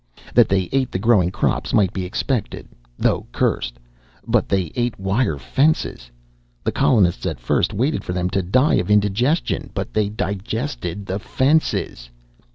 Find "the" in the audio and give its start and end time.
0.91-0.97, 6.63-6.71, 11.05-11.19